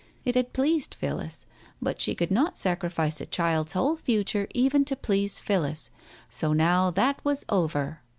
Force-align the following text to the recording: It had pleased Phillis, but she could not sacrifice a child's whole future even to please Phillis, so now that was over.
It 0.25 0.33
had 0.33 0.51
pleased 0.51 0.95
Phillis, 0.95 1.45
but 1.79 2.01
she 2.01 2.15
could 2.15 2.31
not 2.31 2.57
sacrifice 2.57 3.21
a 3.21 3.27
child's 3.27 3.73
whole 3.73 3.97
future 3.97 4.47
even 4.51 4.83
to 4.85 4.95
please 4.95 5.37
Phillis, 5.39 5.91
so 6.27 6.53
now 6.53 6.89
that 6.89 7.23
was 7.23 7.45
over. 7.49 8.01